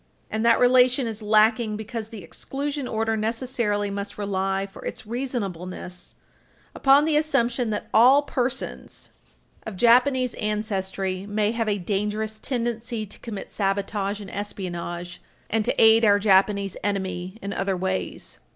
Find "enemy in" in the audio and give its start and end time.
16.83-17.53